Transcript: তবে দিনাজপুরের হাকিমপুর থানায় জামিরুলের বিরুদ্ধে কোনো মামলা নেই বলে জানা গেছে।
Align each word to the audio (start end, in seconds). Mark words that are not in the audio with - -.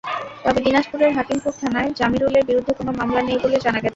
তবে 0.43 0.59
দিনাজপুরের 0.65 1.11
হাকিমপুর 1.17 1.53
থানায় 1.61 1.89
জামিরুলের 1.99 2.47
বিরুদ্ধে 2.49 2.73
কোনো 2.79 2.91
মামলা 2.99 3.21
নেই 3.23 3.37
বলে 3.43 3.57
জানা 3.65 3.79
গেছে। 3.79 3.89